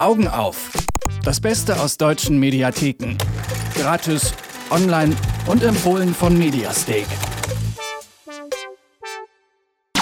Augen 0.00 0.28
auf. 0.28 0.70
Das 1.24 1.40
Beste 1.40 1.78
aus 1.78 1.98
deutschen 1.98 2.40
Mediatheken. 2.40 3.18
Gratis, 3.74 4.32
online 4.70 5.14
und 5.46 5.62
empfohlen 5.62 6.14
von 6.14 6.38
Mediastake. 6.38 7.04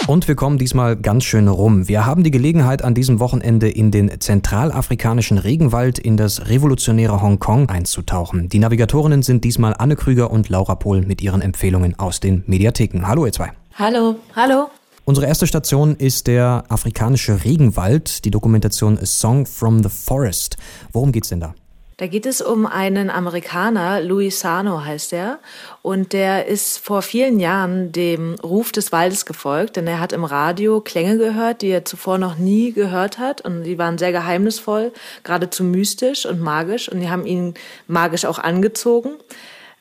Und 0.06 0.28
wir 0.28 0.36
kommen 0.36 0.56
diesmal 0.56 0.96
ganz 0.96 1.24
schön 1.24 1.48
rum. 1.48 1.88
Wir 1.88 2.06
haben 2.06 2.22
die 2.22 2.30
Gelegenheit, 2.30 2.82
an 2.82 2.94
diesem 2.94 3.18
Wochenende 3.18 3.68
in 3.68 3.90
den 3.90 4.20
zentralafrikanischen 4.20 5.36
Regenwald 5.36 5.98
in 5.98 6.16
das 6.16 6.48
revolutionäre 6.48 7.20
Hongkong 7.20 7.68
einzutauchen. 7.68 8.48
Die 8.48 8.60
Navigatorinnen 8.60 9.22
sind 9.22 9.42
diesmal 9.42 9.74
Anne 9.76 9.96
Krüger 9.96 10.30
und 10.30 10.48
Laura 10.48 10.76
Pohl 10.76 11.02
mit 11.02 11.20
ihren 11.22 11.42
Empfehlungen 11.42 11.98
aus 11.98 12.20
den 12.20 12.44
Mediatheken. 12.46 13.08
Hallo 13.08 13.26
ihr 13.26 13.32
zwei. 13.32 13.50
Hallo. 13.74 14.14
Hallo. 14.36 14.70
Unsere 15.08 15.26
erste 15.26 15.46
Station 15.46 15.96
ist 15.96 16.26
der 16.26 16.64
afrikanische 16.68 17.42
Regenwald, 17.42 18.26
die 18.26 18.30
Dokumentation 18.30 18.98
A 18.98 19.06
Song 19.06 19.46
from 19.46 19.82
the 19.82 19.88
Forest. 19.88 20.58
Worum 20.92 21.12
geht's 21.12 21.30
denn 21.30 21.40
da? 21.40 21.54
Da 21.96 22.06
geht 22.06 22.26
es 22.26 22.42
um 22.42 22.66
einen 22.66 23.08
Amerikaner, 23.08 24.02
Louis 24.02 24.38
Sano 24.38 24.84
heißt 24.84 25.14
er, 25.14 25.38
und 25.80 26.12
der 26.12 26.44
ist 26.44 26.76
vor 26.76 27.00
vielen 27.00 27.40
Jahren 27.40 27.90
dem 27.90 28.34
Ruf 28.34 28.70
des 28.70 28.92
Waldes 28.92 29.24
gefolgt, 29.24 29.76
denn 29.76 29.86
er 29.86 29.98
hat 29.98 30.12
im 30.12 30.24
Radio 30.24 30.82
Klänge 30.82 31.16
gehört, 31.16 31.62
die 31.62 31.68
er 31.68 31.86
zuvor 31.86 32.18
noch 32.18 32.36
nie 32.36 32.72
gehört 32.72 33.18
hat, 33.18 33.40
und 33.40 33.64
die 33.64 33.78
waren 33.78 33.96
sehr 33.96 34.12
geheimnisvoll, 34.12 34.92
geradezu 35.24 35.64
mystisch 35.64 36.26
und 36.26 36.38
magisch, 36.38 36.86
und 36.86 37.00
die 37.00 37.08
haben 37.08 37.24
ihn 37.24 37.54
magisch 37.86 38.26
auch 38.26 38.38
angezogen. 38.38 39.12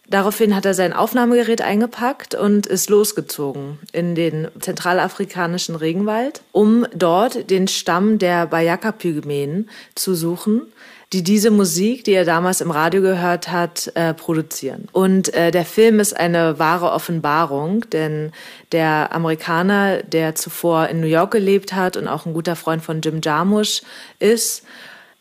Daraufhin 0.09 0.55
hat 0.55 0.65
er 0.65 0.73
sein 0.73 0.93
Aufnahmegerät 0.93 1.61
eingepackt 1.61 2.33
und 2.33 2.65
ist 2.65 2.89
losgezogen 2.89 3.79
in 3.91 4.15
den 4.15 4.47
zentralafrikanischen 4.59 5.75
Regenwald, 5.75 6.41
um 6.53 6.85
dort 6.95 7.49
den 7.49 7.67
Stamm 7.67 8.17
der 8.17 8.47
Bayaka-Pygmäen 8.47 9.69
zu 9.95 10.15
suchen 10.15 10.61
die 11.13 11.23
diese 11.23 11.51
Musik, 11.51 12.03
die 12.03 12.11
er 12.11 12.25
damals 12.25 12.59
im 12.59 12.69
Radio 12.69 13.01
gehört 13.01 13.49
hat, 13.49 13.91
äh, 13.95 14.13
produzieren. 14.13 14.89
Und 14.91 15.33
äh, 15.33 15.51
der 15.51 15.63
Film 15.63 16.01
ist 16.01 16.17
eine 16.17 16.59
wahre 16.59 16.91
Offenbarung, 16.91 17.89
denn 17.91 18.33
der 18.73 19.13
Amerikaner, 19.13 20.03
der 20.03 20.35
zuvor 20.35 20.87
in 20.87 20.99
New 20.99 21.07
York 21.07 21.31
gelebt 21.31 21.73
hat 21.73 21.95
und 21.95 22.09
auch 22.09 22.25
ein 22.25 22.33
guter 22.33 22.57
Freund 22.57 22.83
von 22.83 22.99
Jim 23.01 23.21
Jarmusch 23.23 23.83
ist, 24.19 24.65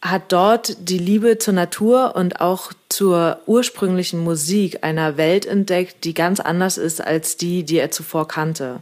hat 0.03 0.33
dort 0.33 0.77
die 0.89 0.99
Liebe 0.99 1.39
zur 1.39 1.55
Natur 1.55 2.15
und 2.17 2.41
auch 2.41 2.73
zur 2.89 3.41
ursprünglichen 3.47 4.21
Musik 4.21 4.79
einer 4.83 5.17
Welt 5.17 5.47
entdeckt, 5.47 6.05
die 6.05 6.15
ganz 6.15 6.41
anders 6.41 6.79
ist 6.79 7.05
als 7.05 7.37
die, 7.37 7.65
die 7.65 7.79
er 7.79 7.91
zuvor 7.91 8.29
kannte. 8.29 8.81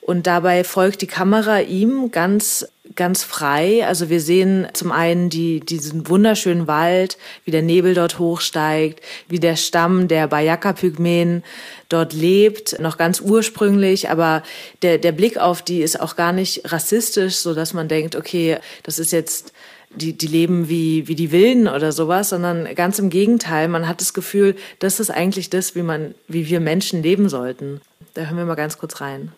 Und 0.00 0.26
dabei 0.26 0.64
folgt 0.64 1.00
die 1.00 1.06
Kamera 1.06 1.60
ihm 1.60 2.10
ganz, 2.10 2.66
ganz 2.96 3.22
frei. 3.22 3.86
Also 3.86 4.10
wir 4.10 4.20
sehen 4.20 4.66
zum 4.72 4.90
einen 4.90 5.30
die, 5.30 5.60
diesen 5.60 6.08
wunderschönen 6.08 6.66
Wald, 6.66 7.18
wie 7.44 7.52
der 7.52 7.62
Nebel 7.62 7.94
dort 7.94 8.18
hochsteigt, 8.18 9.00
wie 9.28 9.38
der 9.38 9.54
Stamm 9.54 10.08
der 10.08 10.26
Bayaka-Pygmäen 10.26 11.44
dort 11.88 12.14
lebt, 12.14 12.80
noch 12.80 12.98
ganz 12.98 13.20
ursprünglich, 13.20 14.10
aber 14.10 14.42
der, 14.82 14.98
der 14.98 15.12
Blick 15.12 15.38
auf 15.38 15.62
die 15.62 15.82
ist 15.82 16.00
auch 16.00 16.16
gar 16.16 16.32
nicht 16.32 16.72
rassistisch, 16.72 17.36
so 17.36 17.54
dass 17.54 17.72
man 17.72 17.86
denkt, 17.86 18.16
okay, 18.16 18.58
das 18.82 18.98
ist 18.98 19.12
jetzt 19.12 19.52
die, 19.94 20.12
die 20.12 20.26
leben 20.26 20.68
wie, 20.68 21.08
wie 21.08 21.14
die 21.14 21.32
Wilden 21.32 21.68
oder 21.68 21.92
sowas, 21.92 22.30
sondern 22.30 22.74
ganz 22.74 22.98
im 22.98 23.10
Gegenteil, 23.10 23.68
man 23.68 23.88
hat 23.88 24.00
das 24.00 24.14
Gefühl, 24.14 24.56
das 24.78 25.00
ist 25.00 25.10
eigentlich 25.10 25.50
das, 25.50 25.74
wie 25.74 25.82
man, 25.82 26.14
wie 26.28 26.48
wir 26.48 26.60
Menschen 26.60 27.02
leben 27.02 27.28
sollten. 27.28 27.80
Da 28.14 28.22
hören 28.22 28.36
wir 28.36 28.44
mal 28.44 28.54
ganz 28.54 28.78
kurz 28.78 29.00
rein. 29.00 29.32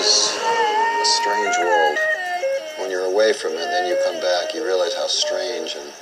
is 0.00 0.32
a 0.40 1.04
strange 1.04 1.54
world. 1.60 1.98
When 2.78 2.90
you're 2.90 3.04
away 3.04 3.34
from 3.34 3.52
it, 3.52 3.68
then 3.74 3.86
you 3.86 3.96
come 4.06 4.18
back, 4.20 4.54
you 4.54 4.64
realize 4.64 4.94
how 4.94 5.06
strange 5.08 5.76
and 5.76 5.92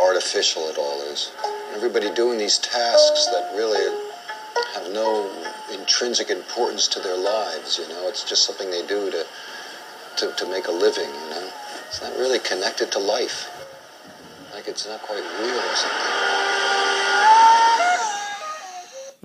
artificial 0.00 0.62
it 0.70 0.78
all 0.78 1.02
is. 1.12 1.30
Everybody 1.76 2.08
doing 2.14 2.38
these 2.38 2.56
tasks 2.58 3.26
that 3.26 3.52
really 3.54 3.84
have 4.72 4.90
no 4.94 5.28
intrinsic 5.70 6.30
importance 6.30 6.88
to 6.88 7.00
their 7.00 7.18
lives, 7.18 7.76
you 7.76 7.86
know, 7.88 8.08
it's 8.08 8.24
just 8.24 8.44
something 8.44 8.70
they 8.70 8.86
do 8.86 9.10
to, 9.10 9.26
to, 10.18 10.32
to 10.32 10.46
make 10.50 10.66
a 10.66 10.72
living, 10.72 11.08
you 11.08 11.30
know. 11.30 11.50
It's 11.86 12.02
not 12.02 12.12
really 12.18 12.40
connected 12.40 12.90
to 12.92 12.98
life. 12.98 13.48
Like 14.52 14.66
it's 14.66 14.86
not 14.86 15.00
quite 15.02 15.22
real 15.40 15.54
or 15.54 15.76
something. 15.76 16.37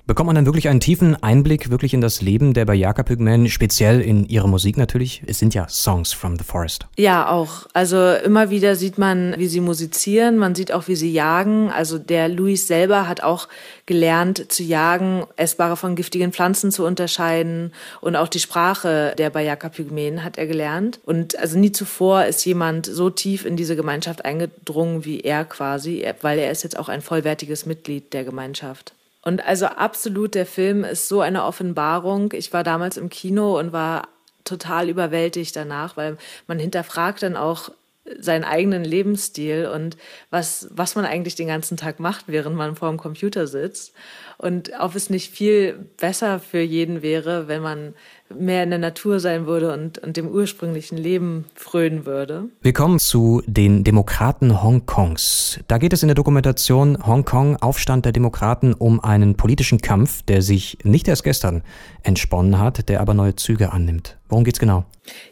Bekommt 0.06 0.26
man 0.26 0.36
dann 0.36 0.44
wirklich 0.44 0.68
einen 0.68 0.80
tiefen 0.80 1.22
Einblick 1.22 1.70
wirklich 1.70 1.94
in 1.94 2.02
das 2.02 2.20
Leben 2.20 2.52
der 2.52 2.66
Bayaka 2.66 3.02
Pygmäen, 3.02 3.48
speziell 3.48 4.02
in 4.02 4.28
ihre 4.28 4.46
Musik 4.46 4.76
natürlich? 4.76 5.22
Es 5.26 5.38
sind 5.38 5.54
ja 5.54 5.66
Songs 5.66 6.12
from 6.12 6.36
the 6.36 6.44
Forest. 6.44 6.84
Ja, 6.98 7.30
auch. 7.30 7.66
Also 7.72 8.12
immer 8.12 8.50
wieder 8.50 8.76
sieht 8.76 8.98
man, 8.98 9.34
wie 9.38 9.46
sie 9.46 9.62
musizieren, 9.62 10.36
man 10.36 10.54
sieht 10.54 10.72
auch, 10.72 10.88
wie 10.88 10.94
sie 10.94 11.10
jagen. 11.10 11.70
Also 11.70 11.96
der 11.96 12.28
Luis 12.28 12.66
selber 12.66 13.08
hat 13.08 13.22
auch 13.22 13.48
gelernt 13.86 14.52
zu 14.52 14.62
jagen, 14.62 15.24
essbare 15.36 15.78
von 15.78 15.96
giftigen 15.96 16.34
Pflanzen 16.34 16.70
zu 16.70 16.84
unterscheiden 16.84 17.72
und 18.02 18.14
auch 18.14 18.28
die 18.28 18.40
Sprache 18.40 19.14
der 19.16 19.30
Bayaka 19.30 19.70
Pygmäen 19.70 20.22
hat 20.22 20.36
er 20.36 20.46
gelernt. 20.46 21.00
Und 21.06 21.38
also 21.38 21.58
nie 21.58 21.72
zuvor 21.72 22.26
ist 22.26 22.44
jemand 22.44 22.84
so 22.84 23.08
tief 23.08 23.46
in 23.46 23.56
diese 23.56 23.74
Gemeinschaft 23.74 24.26
eingedrungen 24.26 25.06
wie 25.06 25.20
er 25.20 25.46
quasi, 25.46 26.06
weil 26.20 26.38
er 26.38 26.50
ist 26.50 26.62
jetzt 26.62 26.78
auch 26.78 26.90
ein 26.90 27.00
vollwertiges 27.00 27.64
Mitglied 27.64 28.12
der 28.12 28.24
Gemeinschaft. 28.24 28.92
Und 29.24 29.44
also 29.44 29.66
absolut, 29.66 30.34
der 30.34 30.46
Film 30.46 30.84
ist 30.84 31.08
so 31.08 31.20
eine 31.20 31.44
Offenbarung. 31.44 32.32
Ich 32.32 32.52
war 32.52 32.62
damals 32.62 32.96
im 32.96 33.08
Kino 33.08 33.58
und 33.58 33.72
war 33.72 34.08
total 34.44 34.90
überwältigt 34.90 35.56
danach, 35.56 35.96
weil 35.96 36.18
man 36.46 36.58
hinterfragt 36.58 37.22
dann 37.22 37.36
auch 37.36 37.70
seinen 38.18 38.44
eigenen 38.44 38.84
Lebensstil 38.84 39.66
und 39.66 39.96
was, 40.28 40.68
was 40.70 40.94
man 40.94 41.06
eigentlich 41.06 41.36
den 41.36 41.48
ganzen 41.48 41.78
Tag 41.78 42.00
macht, 42.00 42.26
während 42.28 42.54
man 42.54 42.76
vor 42.76 42.90
dem 42.90 42.98
Computer 42.98 43.46
sitzt. 43.46 43.94
Und 44.36 44.72
ob 44.78 44.94
es 44.94 45.08
nicht 45.08 45.32
viel 45.32 45.72
besser 45.96 46.38
für 46.38 46.60
jeden 46.60 47.00
wäre, 47.00 47.48
wenn 47.48 47.62
man 47.62 47.94
mehr 48.32 48.62
in 48.62 48.70
der 48.70 48.78
Natur 48.78 49.20
sein 49.20 49.46
würde 49.46 49.72
und, 49.72 49.98
und 49.98 50.16
dem 50.16 50.28
ursprünglichen 50.28 50.96
Leben 50.96 51.44
frönen 51.54 52.06
würde. 52.06 52.44
Willkommen 52.62 52.98
zu 52.98 53.42
den 53.46 53.84
Demokraten 53.84 54.62
Hongkongs. 54.62 55.60
Da 55.68 55.78
geht 55.78 55.92
es 55.92 56.02
in 56.02 56.08
der 56.08 56.14
Dokumentation 56.14 57.06
Hongkong 57.06 57.56
Aufstand 57.56 58.04
der 58.04 58.12
Demokraten 58.12 58.72
um 58.72 59.00
einen 59.00 59.36
politischen 59.36 59.80
Kampf, 59.80 60.22
der 60.22 60.42
sich 60.42 60.78
nicht 60.82 61.06
erst 61.06 61.24
gestern 61.24 61.62
entsponnen 62.02 62.58
hat, 62.58 62.88
der 62.88 63.00
aber 63.00 63.14
neue 63.14 63.36
Züge 63.36 63.72
annimmt. 63.72 64.16
Worum 64.28 64.44
geht's 64.44 64.58
genau? 64.58 64.84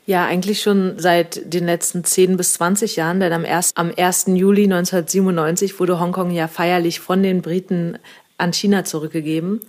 Ja, 0.04 0.26
eigentlich 0.26 0.60
schon 0.60 0.98
seit 0.98 1.52
den 1.52 1.64
letzten 1.64 2.04
10 2.04 2.36
bis 2.36 2.54
20 2.54 2.96
Jahren, 2.96 3.20
denn 3.20 3.32
am 3.32 3.44
1. 3.44 3.72
Am 3.74 3.90
1. 3.96 4.26
Juli 4.28 4.64
1997 4.64 5.80
wurde 5.80 5.98
Hongkong 5.98 6.30
ja 6.30 6.46
feierlich 6.46 7.00
von 7.00 7.22
den 7.22 7.40
Briten 7.40 7.98
an 8.36 8.52
China 8.52 8.84
zurückgegeben. 8.84 9.60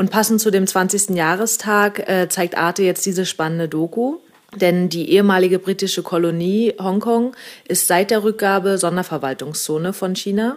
Und 0.00 0.10
passend 0.10 0.40
zu 0.40 0.50
dem 0.50 0.66
20. 0.66 1.10
Jahrestag 1.10 2.08
äh, 2.08 2.26
zeigt 2.30 2.56
Arte 2.56 2.82
jetzt 2.82 3.04
diese 3.04 3.26
spannende 3.26 3.68
Doku. 3.68 4.16
Denn 4.56 4.88
die 4.88 5.10
ehemalige 5.10 5.58
britische 5.58 6.02
Kolonie 6.02 6.72
Hongkong 6.80 7.36
ist 7.68 7.86
seit 7.86 8.10
der 8.10 8.24
Rückgabe 8.24 8.78
Sonderverwaltungszone 8.78 9.92
von 9.92 10.16
China. 10.16 10.56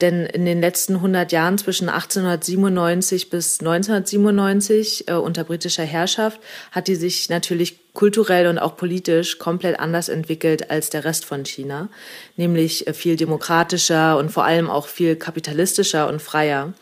Denn 0.00 0.26
in 0.26 0.44
den 0.44 0.60
letzten 0.60 0.96
100 0.96 1.30
Jahren 1.30 1.58
zwischen 1.58 1.88
1897 1.88 3.30
bis 3.30 3.60
1997 3.60 5.06
äh, 5.06 5.12
unter 5.12 5.44
britischer 5.44 5.84
Herrschaft 5.84 6.40
hat 6.72 6.88
die 6.88 6.96
sich 6.96 7.28
natürlich 7.28 7.92
kulturell 7.92 8.48
und 8.48 8.58
auch 8.58 8.76
politisch 8.76 9.38
komplett 9.38 9.78
anders 9.78 10.08
entwickelt 10.08 10.72
als 10.72 10.90
der 10.90 11.04
Rest 11.04 11.24
von 11.24 11.44
China, 11.44 11.88
nämlich 12.36 12.88
äh, 12.88 12.94
viel 12.94 13.14
demokratischer 13.14 14.18
und 14.18 14.32
vor 14.32 14.44
allem 14.44 14.68
auch 14.68 14.88
viel 14.88 15.14
kapitalistischer 15.14 16.08
und 16.08 16.20
freier. 16.20 16.74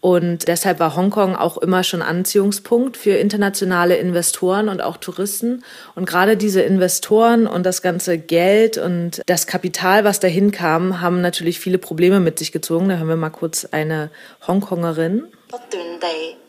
Und 0.00 0.46
deshalb 0.46 0.78
war 0.78 0.94
Hongkong 0.94 1.34
auch 1.34 1.58
immer 1.58 1.82
schon 1.82 2.02
Anziehungspunkt 2.02 2.96
für 2.96 3.16
internationale 3.16 3.96
Investoren 3.96 4.68
und 4.68 4.80
auch 4.80 4.96
Touristen. 4.96 5.64
Und 5.96 6.08
gerade 6.08 6.36
diese 6.36 6.62
Investoren 6.62 7.48
und 7.48 7.64
das 7.64 7.82
ganze 7.82 8.16
Geld 8.16 8.78
und 8.78 9.22
das 9.26 9.48
Kapital, 9.48 10.04
was 10.04 10.20
dahin 10.20 10.52
kam, 10.52 11.00
haben 11.00 11.20
natürlich 11.20 11.58
viele 11.58 11.78
Probleme 11.78 12.20
mit 12.20 12.38
sich 12.38 12.52
gezogen. 12.52 12.88
Da 12.88 12.96
hören 12.96 13.08
wir 13.08 13.16
mal 13.16 13.30
kurz 13.30 13.64
eine 13.64 14.10
Hongkongerin. 14.46 15.24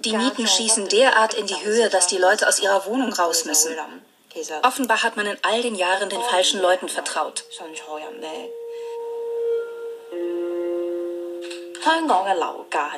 Die 0.05 0.15
Mieten 0.15 0.47
schießen 0.47 0.87
derart 0.89 1.33
in 1.33 1.47
die 1.47 1.65
Höhe, 1.65 1.89
dass 1.89 2.07
die 2.07 2.17
Leute 2.17 2.47
aus 2.47 2.61
ihrer 2.61 2.85
Wohnung 2.85 3.11
raus 3.11 3.45
müssen. 3.45 3.71
Offenbar 4.63 5.01
hat 5.01 5.17
man 5.17 5.25
in 5.25 5.37
all 5.41 5.61
den 5.63 5.75
Jahren 5.75 6.09
den 6.09 6.21
falschen 6.21 6.61
Leuten 6.61 6.87
vertraut. 6.87 7.43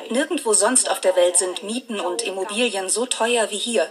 Nirgendwo 0.10 0.54
sonst 0.54 0.90
auf 0.90 1.00
der 1.02 1.16
Welt 1.16 1.38
sind 1.38 1.64
Mieten 1.64 2.00
und 2.00 2.22
Immobilien 2.24 2.90
so 2.90 3.06
teuer 3.06 3.50
wie 3.50 3.58
hier. 3.58 3.90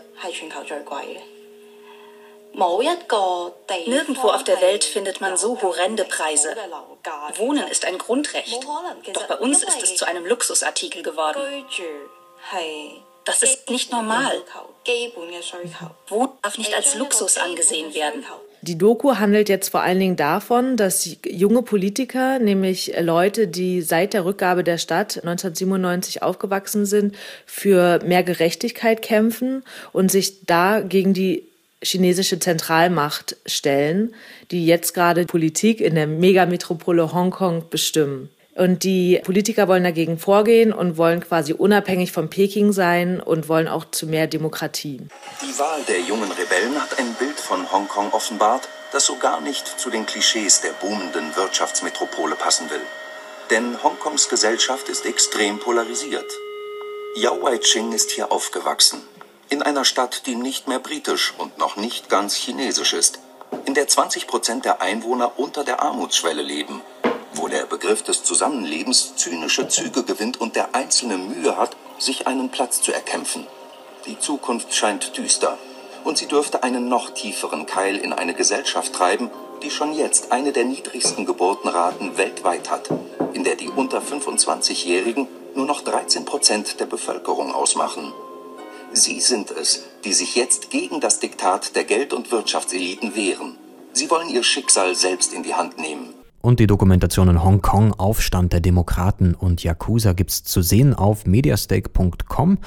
Nirgendwo 3.87 4.29
auf 4.29 4.44
der 4.44 4.61
Welt 4.61 4.85
findet 4.85 5.20
man 5.20 5.37
so 5.37 5.61
horrende 5.62 6.05
Preise. 6.05 6.56
Wohnen 7.37 7.67
ist 7.69 7.85
ein 7.85 7.99
Grundrecht. 7.99 8.62
Doch 9.12 9.26
bei 9.26 9.37
uns 9.37 9.62
ist 9.62 9.82
es 9.82 9.97
zu 9.97 10.05
einem 10.06 10.26
Luxusartikel 10.26 11.02
geworden. 11.02 11.64
Das 13.25 13.43
ist 13.43 13.70
nicht 13.70 13.93
normal. 13.93 14.43
Wohnen 16.08 16.32
darf 16.43 16.58
nicht 16.58 16.75
als 16.75 16.94
Luxus 16.94 17.38
angesehen 17.38 17.94
werden. 17.94 18.26
Die 18.62 18.76
Doku 18.76 19.16
handelt 19.16 19.48
jetzt 19.48 19.70
vor 19.70 19.80
allen 19.80 19.98
Dingen 19.98 20.16
davon, 20.16 20.76
dass 20.76 21.16
junge 21.26 21.62
Politiker, 21.62 22.38
nämlich 22.38 22.92
Leute, 23.00 23.48
die 23.48 23.80
seit 23.80 24.12
der 24.12 24.26
Rückgabe 24.26 24.64
der 24.64 24.76
Stadt 24.76 25.16
1997 25.16 26.22
aufgewachsen 26.22 26.84
sind, 26.84 27.16
für 27.46 28.00
mehr 28.04 28.22
Gerechtigkeit 28.22 29.00
kämpfen 29.00 29.62
und 29.92 30.10
sich 30.10 30.44
da 30.44 30.80
gegen 30.80 31.14
die 31.14 31.44
chinesische 31.82 32.38
Zentralmacht 32.38 33.36
stellen, 33.46 34.14
die 34.50 34.66
jetzt 34.66 34.92
gerade 34.92 35.24
Politik 35.24 35.80
in 35.80 35.94
der 35.94 36.06
Megametropole 36.06 37.14
Hongkong 37.14 37.64
bestimmen. 37.70 38.28
Und 38.60 38.84
die 38.84 39.18
Politiker 39.24 39.68
wollen 39.68 39.84
dagegen 39.84 40.18
vorgehen 40.18 40.74
und 40.74 40.98
wollen 40.98 41.20
quasi 41.20 41.54
unabhängig 41.54 42.12
von 42.12 42.28
Peking 42.28 42.72
sein 42.72 43.18
und 43.18 43.48
wollen 43.48 43.68
auch 43.68 43.86
zu 43.90 44.06
mehr 44.06 44.26
Demokratie. 44.26 45.00
Die 45.40 45.58
Wahl 45.58 45.80
der 45.88 46.00
jungen 46.00 46.30
Rebellen 46.30 46.78
hat 46.78 46.98
ein 46.98 47.14
Bild 47.14 47.40
von 47.40 47.72
Hongkong 47.72 48.12
offenbart, 48.12 48.68
das 48.92 49.06
so 49.06 49.16
gar 49.16 49.40
nicht 49.40 49.66
zu 49.66 49.88
den 49.88 50.04
Klischees 50.04 50.60
der 50.60 50.72
boomenden 50.72 51.34
Wirtschaftsmetropole 51.36 52.34
passen 52.34 52.68
will. 52.68 52.82
Denn 53.48 53.82
Hongkongs 53.82 54.28
Gesellschaft 54.28 54.90
ist 54.90 55.06
extrem 55.06 55.58
polarisiert. 55.58 56.30
Yao 57.16 57.42
Wei-ching 57.42 57.94
ist 57.94 58.10
hier 58.10 58.30
aufgewachsen. 58.30 59.00
In 59.48 59.62
einer 59.62 59.86
Stadt, 59.86 60.26
die 60.26 60.34
nicht 60.34 60.68
mehr 60.68 60.80
britisch 60.80 61.32
und 61.38 61.56
noch 61.56 61.76
nicht 61.76 62.10
ganz 62.10 62.34
chinesisch 62.34 62.92
ist. 62.92 63.20
In 63.64 63.72
der 63.72 63.88
20 63.88 64.26
Prozent 64.26 64.66
der 64.66 64.82
Einwohner 64.82 65.38
unter 65.38 65.64
der 65.64 65.80
Armutsschwelle 65.80 66.42
leben 66.42 66.82
wo 67.34 67.48
der 67.48 67.66
Begriff 67.66 68.02
des 68.02 68.24
Zusammenlebens 68.24 69.16
zynische 69.16 69.68
Züge 69.68 70.02
gewinnt 70.02 70.40
und 70.40 70.56
der 70.56 70.74
Einzelne 70.74 71.18
Mühe 71.18 71.56
hat, 71.56 71.76
sich 71.98 72.26
einen 72.26 72.50
Platz 72.50 72.82
zu 72.82 72.92
erkämpfen. 72.92 73.46
Die 74.06 74.18
Zukunft 74.18 74.74
scheint 74.74 75.16
düster 75.16 75.58
und 76.04 76.18
sie 76.18 76.26
dürfte 76.26 76.62
einen 76.62 76.88
noch 76.88 77.10
tieferen 77.10 77.66
Keil 77.66 77.96
in 77.96 78.12
eine 78.12 78.34
Gesellschaft 78.34 78.92
treiben, 78.92 79.30
die 79.62 79.70
schon 79.70 79.92
jetzt 79.92 80.32
eine 80.32 80.52
der 80.52 80.64
niedrigsten 80.64 81.26
Geburtenraten 81.26 82.16
weltweit 82.16 82.70
hat, 82.70 82.88
in 83.34 83.44
der 83.44 83.56
die 83.56 83.68
unter 83.68 84.00
25-Jährigen 84.00 85.28
nur 85.54 85.66
noch 85.66 85.82
13 85.82 86.24
Prozent 86.24 86.80
der 86.80 86.86
Bevölkerung 86.86 87.52
ausmachen. 87.52 88.12
Sie 88.92 89.20
sind 89.20 89.50
es, 89.50 89.84
die 90.04 90.12
sich 90.12 90.34
jetzt 90.34 90.70
gegen 90.70 91.00
das 91.00 91.20
Diktat 91.20 91.76
der 91.76 91.84
Geld- 91.84 92.12
und 92.12 92.32
Wirtschaftseliten 92.32 93.14
wehren. 93.14 93.58
Sie 93.92 94.10
wollen 94.10 94.28
ihr 94.28 94.42
Schicksal 94.42 94.94
selbst 94.94 95.32
in 95.32 95.42
die 95.42 95.54
Hand 95.54 95.78
nehmen. 95.78 96.14
Und 96.42 96.58
die 96.58 96.66
Dokumentation 96.66 97.28
in 97.28 97.44
Hongkong, 97.44 97.92
Aufstand 97.92 98.52
der 98.52 98.60
Demokraten 98.60 99.34
und 99.34 99.62
Yakuza 99.62 100.14
gibt's 100.14 100.42
zu 100.42 100.62
sehen 100.62 100.94
auf 100.94 101.26
mediastake.com. 101.26 102.58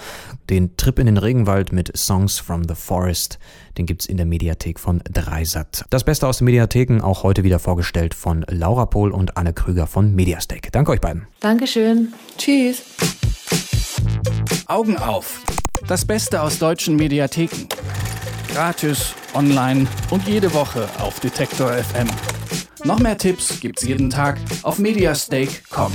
Den 0.49 0.77
Trip 0.77 0.99
in 0.99 1.07
den 1.07 1.17
Regenwald 1.17 1.71
mit 1.71 1.95
Songs 1.97 2.39
from 2.39 2.67
the 2.67 2.75
Forest, 2.75 3.39
den 3.77 3.85
gibt's 3.85 4.05
in 4.05 4.17
der 4.17 4.25
Mediathek 4.25 4.79
von 4.79 5.01
Dreisat. 5.11 5.85
Das 5.89 6.03
Beste 6.03 6.27
aus 6.27 6.37
den 6.37 6.45
Mediatheken 6.45 7.01
auch 7.01 7.23
heute 7.23 7.43
wieder 7.43 7.59
vorgestellt 7.59 8.13
von 8.13 8.45
Laura 8.47 8.85
Pohl 8.85 9.11
und 9.11 9.37
Anne 9.37 9.53
Krüger 9.53 9.87
von 9.87 10.13
Mediastake. 10.13 10.69
Danke 10.71 10.91
euch 10.91 11.01
beiden. 11.01 11.27
Dankeschön. 11.39 12.13
Tschüss. 12.37 12.83
Augen 14.67 14.97
auf. 14.97 15.41
Das 15.87 16.05
Beste 16.05 16.41
aus 16.41 16.59
deutschen 16.59 16.95
Mediatheken. 16.95 17.67
Gratis, 18.53 19.15
online 19.33 19.87
und 20.11 20.27
jede 20.27 20.53
Woche 20.53 20.87
auf 20.99 21.19
Detektor 21.19 21.71
FM. 21.71 22.07
Noch 22.85 22.99
mehr 22.99 23.17
Tipps 23.17 23.61
gibt's 23.61 23.83
jeden 23.83 24.09
Tag 24.09 24.37
auf 24.63 24.77
mediastake.com. 24.77 25.91